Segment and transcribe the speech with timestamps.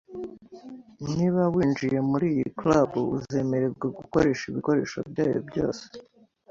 [1.15, 5.83] Niba winjiye muri iyi club, uzemererwa gukoresha ibikoresho byayo byose